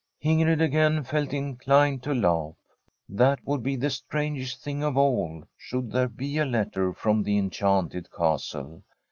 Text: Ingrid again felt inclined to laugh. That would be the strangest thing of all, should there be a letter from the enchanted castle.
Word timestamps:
Ingrid 0.25 0.61
again 0.63 1.03
felt 1.03 1.31
inclined 1.31 2.01
to 2.01 2.15
laugh. 2.15 2.55
That 3.07 3.37
would 3.45 3.61
be 3.61 3.75
the 3.75 3.91
strangest 3.91 4.63
thing 4.63 4.81
of 4.83 4.97
all, 4.97 5.43
should 5.55 5.91
there 5.91 6.09
be 6.09 6.39
a 6.39 6.43
letter 6.45 6.91
from 6.91 7.21
the 7.21 7.37
enchanted 7.37 8.11
castle. 8.11 8.81